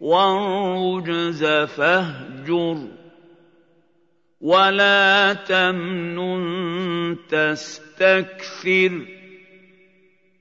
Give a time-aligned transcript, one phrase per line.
[0.00, 2.78] والرجز فاهجر
[4.40, 9.06] ولا تمنن تستكثر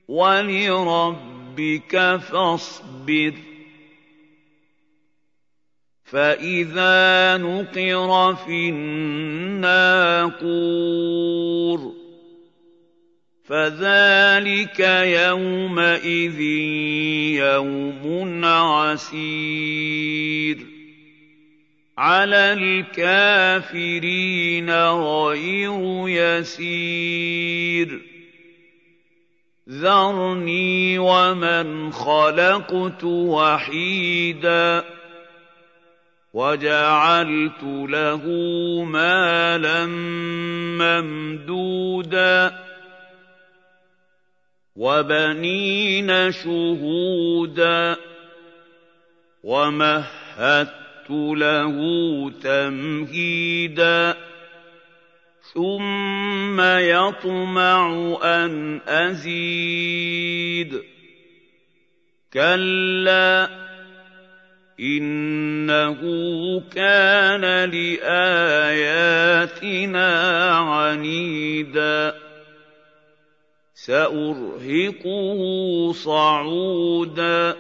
[0.08, 3.34] ولربك فاصبر
[6.04, 10.38] فاذا نقر في الناقور
[13.50, 16.42] فذلك يومئذ
[17.40, 20.58] يوم عسير.
[21.98, 28.02] على الكافرين غير يسير.
[29.70, 34.84] ذرني ومن خلقت وحيدا
[36.34, 38.24] وجعلت له
[38.84, 39.86] مالا
[41.02, 42.67] ممدودا.
[44.78, 47.96] وبنين شهودا
[49.44, 51.78] ومهدت له
[52.44, 54.18] تمهيدا
[55.54, 60.82] ثم يطمع أن أزيد.
[62.34, 63.50] كلا
[64.80, 66.02] إنه
[66.76, 68.90] كان لآياتنا
[70.58, 72.28] عنيدا.
[73.86, 75.42] سأرهقه
[75.94, 77.58] صعودا.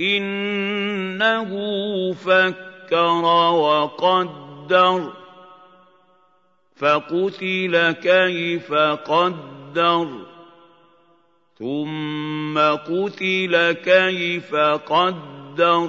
[0.00, 1.50] إنه
[2.12, 5.12] فكر وقدر.
[6.76, 10.08] فقتل كيف قدر.
[11.58, 15.88] ثم قتل كيف قدر.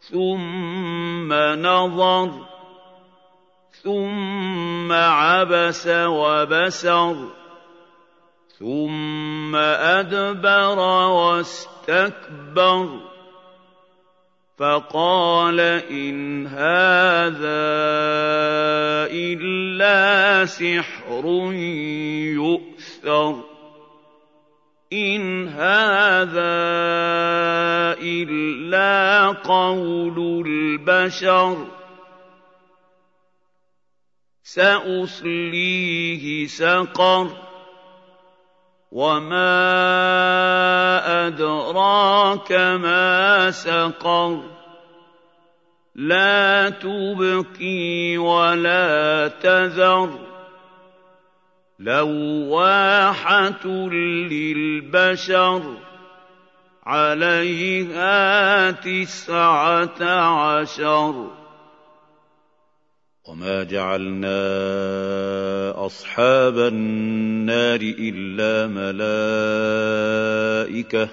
[0.00, 1.32] ثم
[1.62, 2.57] نظر
[3.82, 7.16] ثم عبس وبسر
[8.58, 10.78] ثم أدبر
[11.08, 12.88] واستكبر.
[14.58, 17.38] فقال إن هذا
[19.14, 21.24] إلا سحر
[22.34, 23.44] يؤثر
[24.92, 26.58] إن هذا
[28.02, 31.77] إلا قول البشر.
[34.54, 37.28] سأصليه سقر.
[38.92, 39.46] وما
[41.26, 44.40] أدراك ما سقر.
[45.94, 50.18] لا تبقي ولا تذر.
[51.78, 55.76] لواحة للبشر.
[56.86, 61.37] عليها تسعة عشر.
[63.28, 64.40] وما جعلنا
[65.86, 68.66] اصحاب النار الا
[70.66, 71.08] ملائكه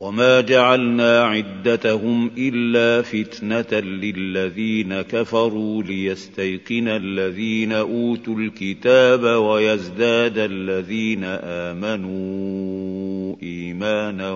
[0.00, 14.32] وما جعلنا عدتهم الا فتنه للذين كفروا ليستيقن الذين اوتوا الكتاب ويزداد الذين امنوا ايمانا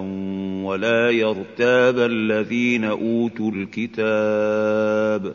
[0.65, 5.35] ولا يرتاب الذين اوتوا الكتاب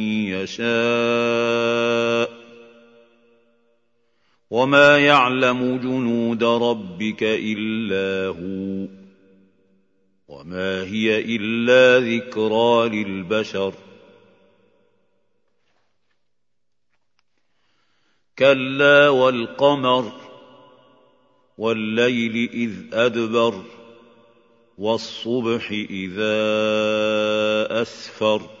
[0.31, 2.31] يشاء
[4.49, 8.87] وما يعلم جنود ربك إلا هو
[10.27, 13.73] وما هي إلا ذكرى للبشر
[18.39, 20.11] كلا والقمر
[21.57, 23.63] والليل إذ أدبر
[24.77, 26.31] والصبح إذا
[27.81, 28.60] أسفر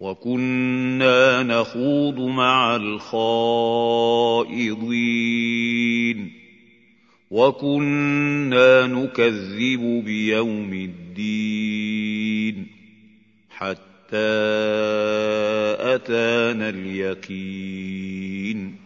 [0.00, 3.18] وكنا نخوض مع الخائضين.
[7.30, 12.66] وكنا نكذب بيوم الدين
[13.50, 13.78] حتى
[15.80, 18.76] أتانا اليقين.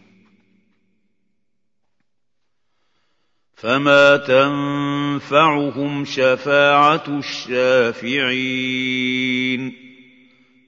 [3.55, 8.33] فما تنفعهم شفاعة الشافعين.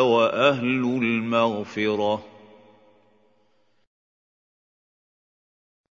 [0.00, 2.35] وأهل المغفرة